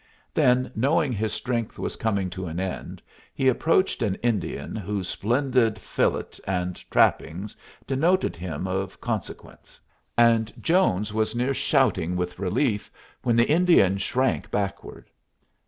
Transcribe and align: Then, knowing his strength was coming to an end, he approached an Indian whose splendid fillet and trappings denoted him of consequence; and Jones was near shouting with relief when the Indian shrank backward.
Then, 0.33 0.71
knowing 0.75 1.11
his 1.13 1.31
strength 1.31 1.77
was 1.77 1.95
coming 1.95 2.31
to 2.31 2.47
an 2.47 2.59
end, 2.59 3.03
he 3.35 3.47
approached 3.47 4.01
an 4.01 4.15
Indian 4.23 4.75
whose 4.75 5.07
splendid 5.07 5.77
fillet 5.77 6.39
and 6.47 6.73
trappings 6.89 7.55
denoted 7.85 8.35
him 8.35 8.65
of 8.67 8.99
consequence; 8.99 9.79
and 10.17 10.51
Jones 10.59 11.13
was 11.13 11.35
near 11.35 11.53
shouting 11.53 12.15
with 12.15 12.39
relief 12.39 12.91
when 13.21 13.35
the 13.35 13.47
Indian 13.51 13.99
shrank 13.99 14.49
backward. 14.49 15.11